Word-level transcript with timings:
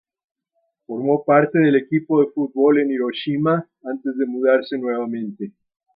Formó 0.87 1.23
parte 1.23 1.59
del 1.59 1.75
equipo 1.75 2.21
de 2.21 2.31
fútbol 2.31 2.79
en 2.79 2.89
Hiroshima, 2.89 3.69
antes 3.83 4.17
de 4.17 4.25
mudarse 4.25 4.79
nuevamente. 4.79 5.51